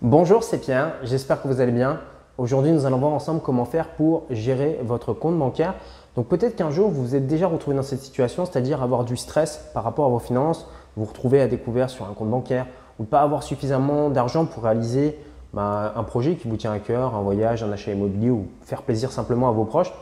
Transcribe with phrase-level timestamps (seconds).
[0.00, 1.98] Bonjour, c'est Pierre, j'espère que vous allez bien.
[2.36, 5.74] Aujourd'hui, nous allons voir ensemble comment faire pour gérer votre compte bancaire.
[6.14, 9.16] Donc peut-être qu'un jour, vous vous êtes déjà retrouvé dans cette situation, c'est-à-dire avoir du
[9.16, 12.66] stress par rapport à vos finances, vous retrouvez à découvert sur un compte bancaire
[13.00, 15.18] ou pas avoir suffisamment d'argent pour réaliser
[15.52, 18.82] bah, un projet qui vous tient à cœur, un voyage, un achat immobilier ou faire
[18.82, 19.92] plaisir simplement à vos proches.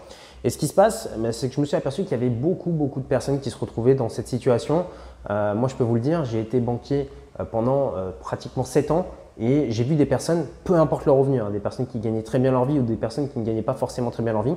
[0.44, 2.28] Et ce qui se passe, bah, c'est que je me suis aperçu qu'il y avait
[2.28, 4.84] beaucoup, beaucoup de personnes qui se retrouvaient dans cette situation.
[5.30, 7.08] Euh, moi, je peux vous le dire, j'ai été banquier
[7.40, 9.06] euh, pendant euh, pratiquement 7 ans
[9.38, 12.38] et j'ai vu des personnes, peu importe leur revenu, hein, des personnes qui gagnaient très
[12.38, 14.54] bien leur vie ou des personnes qui ne gagnaient pas forcément très bien leur vie,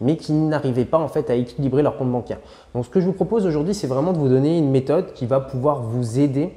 [0.00, 2.38] mais qui n'arrivaient pas en fait à équilibrer leur compte bancaire.
[2.74, 5.26] Donc ce que je vous propose aujourd'hui, c'est vraiment de vous donner une méthode qui
[5.26, 6.52] va pouvoir vous aider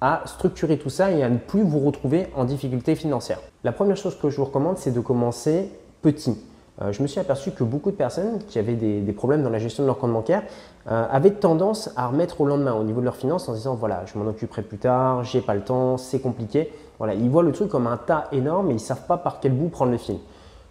[0.00, 3.40] à structurer tout ça et à ne plus vous retrouver en difficulté financière.
[3.64, 5.70] La première chose que je vous recommande, c'est de commencer
[6.02, 6.38] petit.
[6.80, 9.58] Euh, je me suis aperçu que beaucoup de personnes qui avaient des, problèmes dans la
[9.58, 10.44] gestion de leur compte bancaire
[10.90, 14.04] euh, avaient tendance à remettre au lendemain au niveau de leurs finances en disant voilà,
[14.06, 16.70] je m'en occuperai plus tard, j'ai pas le temps, c'est compliqué.
[16.98, 19.40] Voilà, ils voient le truc comme un tas énorme et ils ne savent pas par
[19.40, 20.18] quel bout prendre le fil.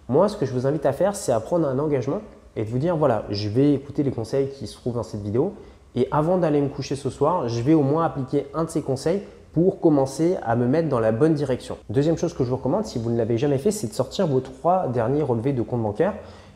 [0.09, 2.21] Moi, ce que je vous invite à faire, c'est à prendre un engagement
[2.55, 5.21] et de vous dire voilà, je vais écouter les conseils qui se trouvent dans cette
[5.21, 5.53] vidéo
[5.95, 8.81] et avant d'aller me coucher ce soir, je vais au moins appliquer un de ces
[8.81, 9.21] conseils
[9.53, 11.77] pour commencer à me mettre dans la bonne direction.
[11.89, 14.27] Deuxième chose que je vous recommande, si vous ne l'avez jamais fait, c'est de sortir
[14.27, 16.13] vos trois derniers relevés de compte bancaire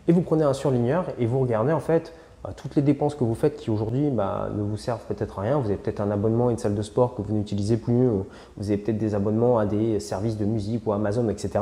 [0.08, 2.14] et vous prenez un surligneur et vous regardez en fait
[2.56, 5.60] toutes les dépenses que vous faites qui aujourd'hui bah, ne vous servent peut-être à rien.
[5.60, 8.08] Vous avez peut-être un abonnement à une salle de sport que vous n'utilisez plus,
[8.58, 11.60] vous avez peut-être des abonnements à des services de musique ou Amazon, etc.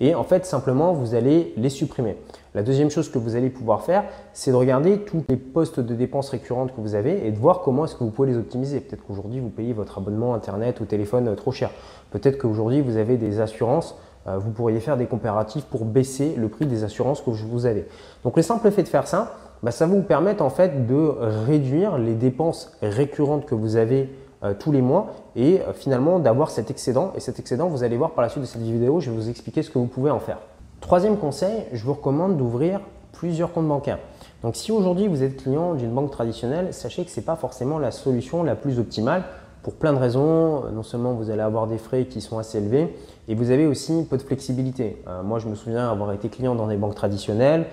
[0.00, 2.16] Et en fait, simplement, vous allez les supprimer.
[2.54, 5.94] La deuxième chose que vous allez pouvoir faire, c'est de regarder tous les postes de
[5.94, 8.80] dépenses récurrentes que vous avez et de voir comment est-ce que vous pouvez les optimiser.
[8.80, 11.70] Peut-être qu'aujourd'hui, vous payez votre abonnement Internet ou téléphone euh, trop cher.
[12.10, 13.96] Peut-être qu'aujourd'hui, vous avez des assurances.
[14.28, 17.86] Euh, vous pourriez faire des comparatifs pour baisser le prix des assurances que vous avez.
[18.22, 21.14] Donc, le simple fait de faire ça, bah, ça va vous permettre en fait de
[21.46, 24.10] réduire les dépenses récurrentes que vous avez
[24.44, 27.12] euh, tous les mois et euh, finalement d'avoir cet excédent.
[27.16, 29.28] Et cet excédent, vous allez voir par la suite de cette vidéo, je vais vous
[29.28, 30.38] expliquer ce que vous pouvez en faire.
[30.80, 32.80] Troisième conseil, je vous recommande d'ouvrir
[33.12, 33.98] plusieurs comptes bancaires.
[34.44, 37.80] Donc si aujourd'hui vous êtes client d'une banque traditionnelle, sachez que ce n'est pas forcément
[37.80, 39.24] la solution la plus optimale
[39.64, 40.70] pour plein de raisons.
[40.72, 42.94] Non seulement vous allez avoir des frais qui sont assez élevés,
[43.28, 45.02] et vous avez aussi peu de flexibilité.
[45.06, 47.66] Euh, moi, je me souviens avoir été client dans des banques traditionnelles.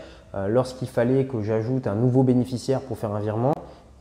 [0.50, 3.53] Lorsqu'il fallait que j'ajoute un nouveau bénéficiaire pour faire un virement,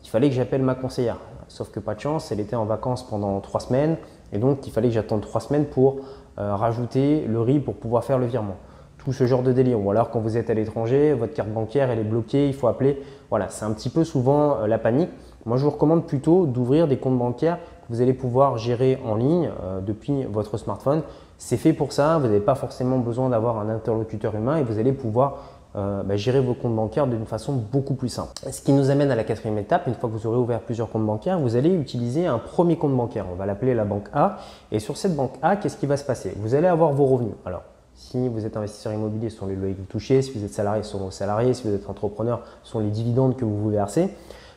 [0.05, 1.17] il fallait que j'appelle ma conseillère.
[1.49, 3.97] Sauf que pas de chance, elle était en vacances pendant trois semaines
[4.33, 5.99] et donc il fallait que j'attende trois semaines pour
[6.39, 8.57] euh, rajouter le RIB pour pouvoir faire le virement.
[8.99, 9.81] Tout ce genre de délire.
[9.81, 12.69] Ou alors quand vous êtes à l'étranger, votre carte bancaire elle est bloquée, il faut
[12.69, 13.03] appeler.
[13.31, 15.11] Voilà, c'est un petit peu souvent euh, la panique.
[15.47, 19.15] Moi je vous recommande plutôt d'ouvrir des comptes bancaires que vous allez pouvoir gérer en
[19.15, 21.03] ligne euh, depuis votre smartphone.
[21.39, 24.79] C'est fait pour ça, vous n'avez pas forcément besoin d'avoir un interlocuteur humain et vous
[24.79, 25.39] allez pouvoir
[25.77, 28.33] euh, bah, gérer vos comptes bancaires d'une façon beaucoup plus simple.
[28.51, 30.89] Ce qui nous amène à la quatrième étape, une fois que vous aurez ouvert plusieurs
[30.89, 33.27] comptes bancaires, vous allez utiliser un premier compte bancaire.
[33.33, 34.39] On va l'appeler la banque A.
[34.71, 36.33] Et sur cette banque A, qu'est-ce qui va se passer?
[36.37, 37.35] Vous allez avoir vos revenus.
[37.45, 37.63] Alors,
[37.95, 40.23] si vous êtes investisseur immobilier, ce sont les loyers que vous touchez.
[40.23, 41.55] Si vous êtes salarié, ce sont vos salariés.
[41.55, 44.11] Si vous êtes entrepreneur, ce sont les dividendes que vous vous versez.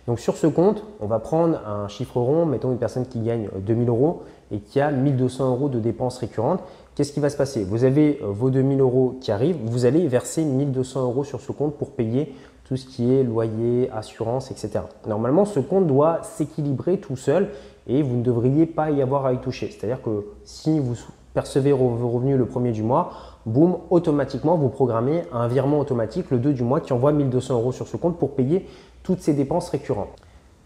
[0.08, 3.50] Donc sur ce compte, on va prendre un chiffre rond, mettons une personne qui gagne
[3.60, 6.62] 2000 euros et qui a 1200 euros de dépenses récurrentes
[6.98, 7.64] qu'est-ce qui va se passer?
[7.64, 11.52] Vous avez euh, vos 2000 euros qui arrivent, vous allez verser 1200 euros sur ce
[11.52, 14.80] compte pour payer tout ce qui est loyer, assurance, etc.
[15.08, 17.50] Normalement, ce compte doit s'équilibrer tout seul
[17.86, 19.70] et vous ne devriez pas y avoir à y toucher.
[19.70, 20.96] C'est-à-dire que si vous
[21.36, 23.12] percevez vos revenus le premier du mois,
[23.46, 27.72] boum, automatiquement, vous programmez un virement automatique le 2 du mois qui envoie 1200 euros
[27.72, 28.66] sur ce compte pour payer
[29.08, 30.10] toutes ces dépenses récurrentes.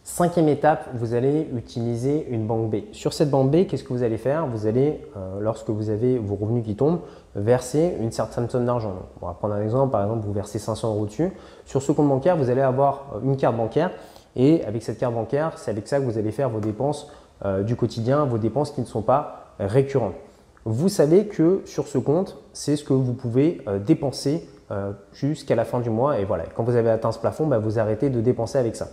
[0.03, 2.77] Cinquième étape, vous allez utiliser une banque B.
[2.91, 4.47] Sur cette banque B, qu'est-ce que vous allez faire?
[4.47, 7.01] Vous allez, euh, lorsque vous avez vos revenus qui tombent,
[7.35, 8.95] verser une certaine somme d'argent.
[9.21, 11.31] On va prendre un exemple, par exemple, vous versez 500 euros dessus.
[11.65, 13.91] Sur ce compte bancaire, vous allez avoir euh, une carte bancaire
[14.35, 17.11] et avec cette carte bancaire, c'est avec ça que vous allez faire vos dépenses
[17.45, 20.15] euh, du quotidien, vos dépenses qui ne sont pas récurrentes.
[20.65, 24.47] Vous savez que sur ce compte, c'est ce que vous pouvez dépenser
[25.13, 26.19] jusqu'à la fin du mois.
[26.19, 28.87] Et voilà, quand vous avez atteint ce plafond, bah, vous arrêtez de dépenser avec ça.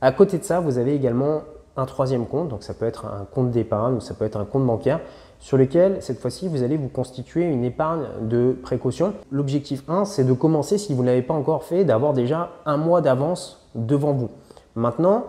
[0.00, 1.42] À côté de ça, vous avez également
[1.76, 4.44] un troisième compte, donc ça peut être un compte d'épargne ou ça peut être un
[4.44, 5.00] compte bancaire
[5.38, 9.14] sur lequel cette fois-ci vous allez vous constituer une épargne de précaution.
[9.30, 12.76] L'objectif 1, c'est de commencer, si vous ne l'avez pas encore fait, d'avoir déjà un
[12.76, 14.30] mois d'avance devant vous.
[14.74, 15.24] Maintenant,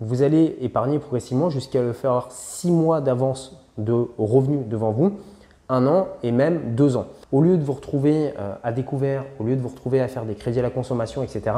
[0.00, 5.12] vous allez épargner progressivement jusqu'à le faire 6 mois d'avance de revenus devant vous
[5.68, 7.06] un an et même deux ans.
[7.32, 10.26] Au lieu de vous retrouver euh, à découvert, au lieu de vous retrouver à faire
[10.26, 11.56] des crédits à la consommation, etc.,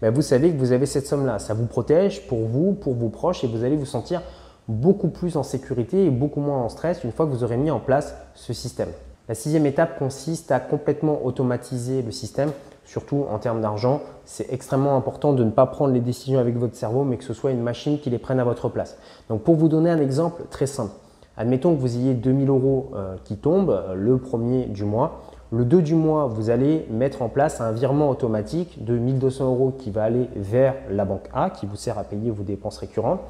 [0.00, 1.38] ben vous savez que vous avez cette somme-là.
[1.38, 4.22] Ça vous protège pour vous, pour vos proches et vous allez vous sentir
[4.66, 7.70] beaucoup plus en sécurité et beaucoup moins en stress une fois que vous aurez mis
[7.70, 8.88] en place ce système.
[9.28, 12.50] La sixième étape consiste à complètement automatiser le système,
[12.84, 14.00] surtout en termes d'argent.
[14.24, 17.34] C'est extrêmement important de ne pas prendre les décisions avec votre cerveau, mais que ce
[17.34, 18.96] soit une machine qui les prenne à votre place.
[19.28, 20.94] Donc pour vous donner un exemple très simple,
[21.40, 22.90] Admettons que vous ayez 2000 euros
[23.24, 25.22] qui tombent le premier du mois.
[25.50, 29.72] Le 2 du mois, vous allez mettre en place un virement automatique de 1200 euros
[29.78, 33.20] qui va aller vers la banque A, qui vous sert à payer vos dépenses récurrentes.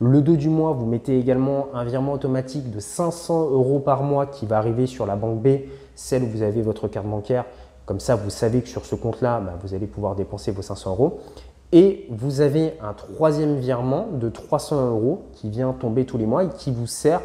[0.00, 4.26] Le 2 du mois, vous mettez également un virement automatique de 500 euros par mois
[4.26, 5.60] qui va arriver sur la banque B,
[5.94, 7.44] celle où vous avez votre carte bancaire.
[7.86, 10.90] Comme ça, vous savez que sur ce compte-là, bah, vous allez pouvoir dépenser vos 500
[10.90, 11.20] euros.
[11.70, 16.44] Et vous avez un troisième virement de 300 euros qui vient tomber tous les mois
[16.44, 17.20] et qui vous sert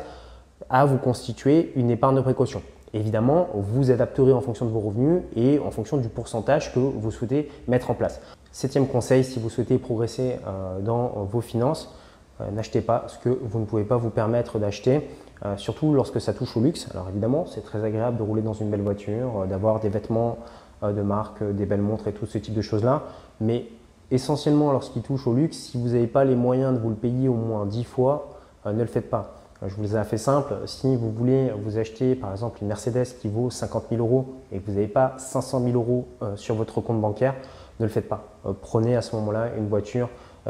[0.70, 2.62] à vous constituer une épargne de précaution.
[2.94, 7.12] Évidemment, vous adapterez en fonction de vos revenus et en fonction du pourcentage que vous
[7.12, 8.20] souhaitez mettre en place.
[8.52, 11.94] Septième conseil, si vous souhaitez progresser euh, dans vos finances,
[12.42, 15.08] euh, n'achetez pas ce que vous ne pouvez pas vous permettre d'acheter,
[15.46, 16.88] euh, surtout lorsque ça touche au luxe.
[16.92, 20.40] Alors évidemment, c'est très agréable de rouler dans une belle voiture, d'avoir des vêtements
[20.82, 23.04] de marque, des belles montres et tout ce type de choses-là,
[23.42, 23.68] mais
[24.12, 27.28] essentiellement lorsqu'il touche au luxe, si vous n'avez pas les moyens de vous le payer
[27.28, 28.30] au moins 10 fois,
[28.66, 29.39] ne le faites pas.
[29.66, 33.28] Je vous ai fait simple, si vous voulez vous acheter par exemple une Mercedes qui
[33.28, 37.02] vaut 50 000 euros et que vous n'avez pas 500 000 euros sur votre compte
[37.02, 37.36] bancaire,
[37.82, 38.24] ne le faites pas.
[38.62, 40.08] Prenez à ce moment-là une voiture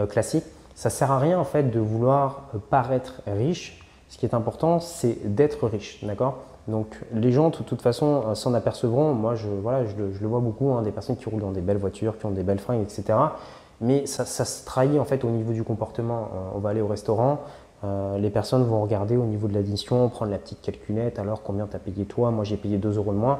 [0.10, 0.44] classique.
[0.80, 3.86] Ça sert à rien en fait de vouloir euh, paraître riche.
[4.08, 6.38] Ce qui est important, c'est d'être riche, d'accord?
[6.70, 9.14] Donc les gens, de toute façon, euh, s'en apercevront.
[9.14, 11.76] Moi, je, voilà, je, le vois beaucoup, hein, des personnes qui roulent dans des belles
[11.76, 13.20] voitures, qui ont des belles fringues, etc.
[13.82, 16.30] Mais ça, se trahit en fait au niveau du comportement.
[16.34, 17.42] Euh, on va aller au restaurant,
[17.84, 21.76] les personnes vont regarder au niveau de l'addition, prendre la petite calculette, alors combien tu
[21.76, 23.40] as payé toi Moi j'ai payé 2 euros de moins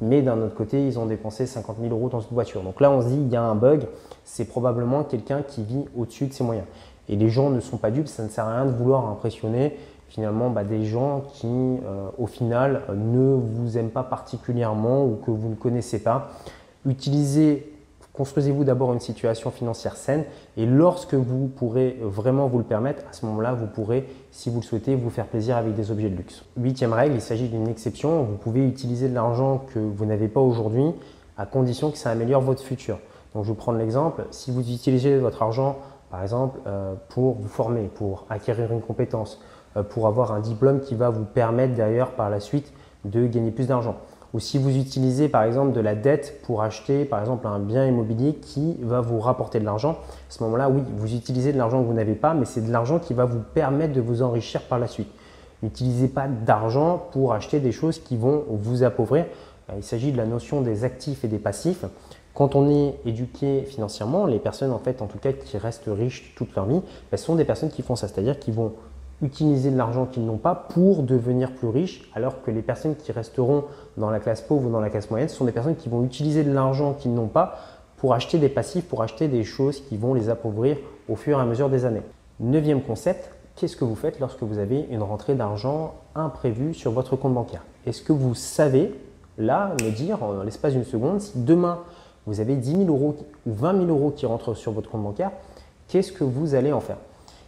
[0.00, 2.62] mais d'un autre côté, ils ont dépensé 50 000 euros dans une voiture.
[2.62, 3.86] Donc là, on se dit, il y a un bug,
[4.24, 6.66] c'est probablement quelqu'un qui vit au-dessus de ses moyens.
[7.08, 9.76] Et les gens ne sont pas dupes, ça ne sert à rien de vouloir impressionner
[10.08, 15.30] finalement bah, des gens qui, euh, au final, ne vous aiment pas particulièrement ou que
[15.30, 16.30] vous ne connaissez pas.
[16.86, 17.69] Utilisez
[18.20, 20.24] Construisez-vous d'abord une situation financière saine
[20.58, 24.60] et lorsque vous pourrez vraiment vous le permettre, à ce moment-là, vous pourrez, si vous
[24.60, 26.44] le souhaitez, vous faire plaisir avec des objets de luxe.
[26.58, 28.24] Huitième règle, il s'agit d'une exception.
[28.24, 30.92] Vous pouvez utiliser de l'argent que vous n'avez pas aujourd'hui
[31.38, 32.98] à condition que ça améliore votre futur.
[33.34, 34.26] Donc, je vais vous prendre l'exemple.
[34.32, 35.78] Si vous utilisez votre argent,
[36.10, 39.40] par exemple, euh, pour vous former, pour acquérir une compétence,
[39.78, 42.70] euh, pour avoir un diplôme qui va vous permettre d'ailleurs par la suite
[43.06, 43.96] de gagner plus d'argent
[44.32, 47.86] ou si vous utilisez par exemple de la dette pour acheter par exemple un bien
[47.86, 51.82] immobilier qui va vous rapporter de l'argent, à ce moment-là, oui, vous utilisez de l'argent
[51.82, 54.62] que vous n'avez pas, mais c'est de l'argent qui va vous permettre de vous enrichir
[54.62, 55.08] par la suite.
[55.62, 59.26] N'utilisez pas d'argent pour acheter des choses qui vont vous appauvrir.
[59.70, 61.84] Euh, il s'agit de la notion des actifs et des passifs.
[62.32, 66.32] Quand on est éduqué financièrement, les personnes en fait, en tout cas, qui restent riches
[66.36, 66.80] toute leur vie,
[67.16, 68.72] sont des personnes qui font ça, c'est-à-dire qui vont
[69.22, 73.12] utiliser de l'argent qu'ils n'ont pas pour devenir plus riches, alors que les personnes qui
[73.12, 73.64] resteront
[73.96, 76.44] dans la classe pauvre ou dans la classe moyenne, sont des personnes qui vont utiliser
[76.44, 77.58] de l'argent qu'ils n'ont pas
[77.96, 80.78] pour acheter des passifs, pour acheter des choses qui vont les appauvrir
[81.08, 82.02] au fur et à mesure des années.
[82.40, 87.16] Neuvième concept, qu'est-ce que vous faites lorsque vous avez une rentrée d'argent imprévue sur votre
[87.16, 87.62] compte bancaire?
[87.86, 88.94] Est-ce que vous savez,
[89.36, 91.80] là, me dire en l'espace d'une seconde, si demain
[92.26, 95.32] vous avez 10 000 euros ou 20 000 euros qui rentrent sur votre compte bancaire,
[95.88, 96.96] qu'est-ce que vous allez en faire?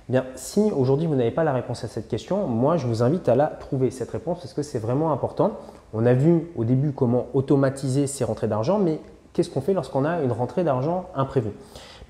[0.09, 3.29] Bien, si aujourd'hui vous n'avez pas la réponse à cette question, moi je vous invite
[3.29, 5.53] à la trouver, cette réponse, parce que c'est vraiment important.
[5.95, 8.99] On a vu au début comment automatiser ces rentrées d'argent, mais
[9.33, 11.53] qu'est-ce qu'on fait lorsqu'on a une rentrée d'argent imprévue?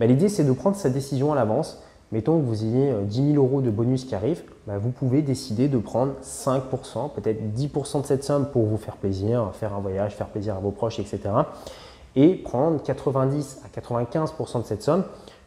[0.00, 1.82] Ben, L'idée c'est de prendre sa décision à l'avance.
[2.12, 5.20] Mettons que vous ayez 10 euh, 000 euros de bonus qui arrivent, ben, vous pouvez
[5.20, 9.80] décider de prendre 5%, peut-être 10% de cette somme pour vous faire plaisir, faire un
[9.80, 11.20] voyage, faire plaisir à vos proches, etc.
[12.16, 15.04] Et prendre 90 à 95% de cette somme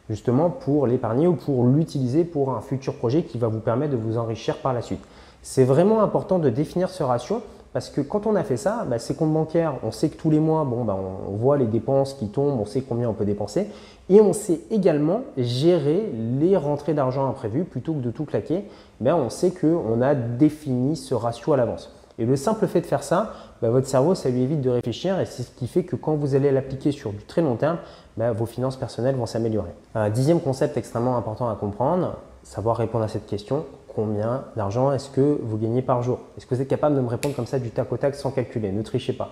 [0.08, 3.96] justement pour l'épargner ou pour l'utiliser pour un futur projet qui va vous permettre de
[3.96, 5.04] vous enrichir par la suite.
[5.42, 8.98] C'est vraiment important de définir ce ratio parce que quand on a fait ça, bah,
[8.98, 10.96] ces comptes bancaires, on sait que tous les mois, bon, bah,
[11.28, 13.68] on voit les dépenses qui tombent, on sait combien on peut dépenser
[14.08, 16.10] et on sait également gérer
[16.40, 18.64] les rentrées d'argent imprévues plutôt que de tout claquer.
[19.00, 21.92] Ben, on sait qu'on a défini ce ratio à l'avance.
[22.18, 25.20] Et le simple fait de faire ça, bah, votre cerveau, ça lui évite de réfléchir
[25.20, 27.78] et c'est ce qui fait que quand vous allez l'appliquer sur du très long terme,
[28.16, 29.70] bah, vos finances personnelles vont s'améliorer.
[30.12, 35.40] Dixième concept extrêmement important à comprendre, savoir répondre à cette question, combien d'argent est-ce que
[35.42, 36.20] vous gagnez par jour?
[36.36, 38.30] Est-ce que vous êtes capable de me répondre comme ça du tac au tac sans
[38.30, 38.70] calculer?
[38.70, 39.30] Ne trichez pas.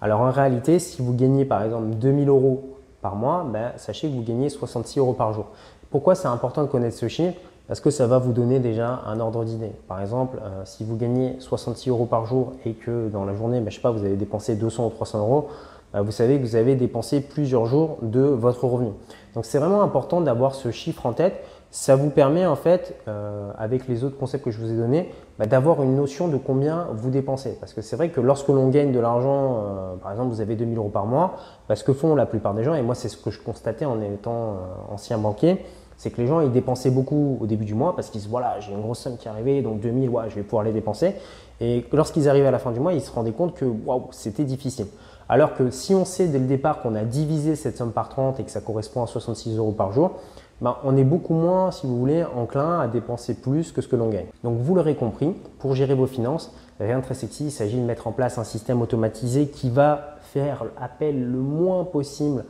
[0.00, 4.14] Alors en réalité, si vous gagnez par exemple 2000 euros par mois, bah, sachez que
[4.14, 5.46] vous gagnez 66 euros par jour.
[5.90, 7.38] Pourquoi c'est important de connaître ce chiffre?
[7.66, 9.72] Parce que ça va vous donner déjà un ordre d'idée.
[9.88, 13.60] Par exemple, euh, si vous gagnez 66 euros par jour et que dans la journée,
[13.60, 15.48] ben, je sais pas, vous avez dépensé 200 ou 300 euros,
[15.94, 18.90] vous savez que vous avez dépensé plusieurs jours de votre revenu.
[19.36, 21.44] Donc c'est vraiment important d'avoir ce chiffre en tête.
[21.70, 25.12] Ça vous permet en fait, euh, avec les autres concepts que je vous ai donnés,
[25.38, 27.58] ben, d'avoir une notion de combien vous dépensez.
[27.60, 30.56] Parce que c'est vrai que lorsque l'on gagne de l'argent, euh, par exemple vous avez
[30.56, 31.36] 2000 euros par mois,
[31.74, 34.00] ce que font la plupart des gens, et moi c'est ce que je constatais en
[34.00, 34.56] étant
[34.90, 35.64] ancien banquier,
[35.98, 38.60] C'est que les gens, ils dépensaient beaucoup au début du mois parce qu'ils se voilà,
[38.60, 41.14] j'ai une grosse somme qui est arrivée, donc 2000, ouais, je vais pouvoir les dépenser.
[41.60, 44.44] Et lorsqu'ils arrivaient à la fin du mois, ils se rendaient compte que waouh, c'était
[44.44, 44.86] difficile.
[45.28, 48.40] Alors que si on sait dès le départ qu'on a divisé cette somme par 30
[48.40, 50.12] et que ça correspond à 66 euros par jour,
[50.60, 53.96] ben, on est beaucoup moins, si vous voulez, enclin à dépenser plus que ce que
[53.96, 54.26] l'on gagne.
[54.42, 57.84] Donc vous l'aurez compris, pour gérer vos finances, rien de très sexy, il s'agit de
[57.84, 62.44] mettre en place un système automatisé qui va faire appel le moins possible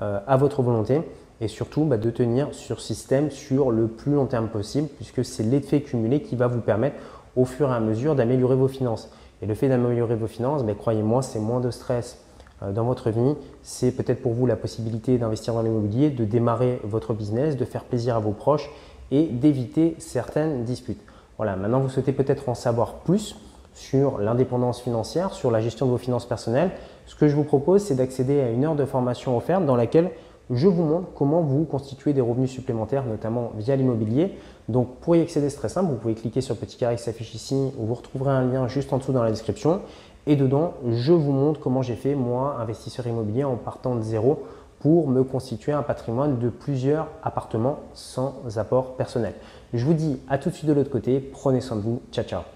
[0.00, 1.02] euh, à votre volonté
[1.40, 5.42] et surtout bah, de tenir sur système sur le plus long terme possible puisque c'est
[5.42, 6.96] l'effet cumulé qui va vous permettre
[7.36, 9.10] au fur et à mesure d'améliorer vos finances.
[9.42, 12.18] Et le fait d'améliorer vos finances, ben, croyez-moi, c'est moins de stress
[12.62, 13.34] euh, dans votre vie.
[13.62, 17.84] C'est peut-être pour vous la possibilité d'investir dans l'immobilier, de démarrer votre business, de faire
[17.84, 18.70] plaisir à vos proches
[19.10, 21.00] et d'éviter certaines disputes.
[21.38, 23.36] Voilà, maintenant vous souhaitez peut-être en savoir plus
[23.74, 26.70] sur l'indépendance financière, sur la gestion de vos finances personnelles.
[27.06, 30.12] Ce que je vous propose, c'est d'accéder à une heure de formation offerte dans laquelle
[30.52, 34.36] je vous montre comment vous constituer des revenus supplémentaires, notamment via l'immobilier.
[34.68, 35.90] Donc pour y accéder, c'est très simple.
[35.90, 38.68] Vous pouvez cliquer sur le petit carré qui s'affiche ici ou vous retrouverez un lien
[38.68, 39.80] juste en dessous dans la description.
[40.26, 44.44] Et dedans, je vous montre comment j'ai fait, moi, investisseur immobilier, en partant de zéro
[44.78, 49.34] pour me constituer un patrimoine de plusieurs appartements sans apport personnel.
[49.72, 51.20] Je vous dis à tout de suite de l'autre côté.
[51.20, 52.02] Prenez soin de vous.
[52.12, 52.52] Ciao, ciao.